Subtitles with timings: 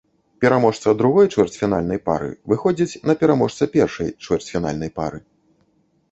[0.43, 5.19] Пераможца другой чвэрцьфінальнай пары выходзіць на пераможца першай чвэрцьфінальнай пары.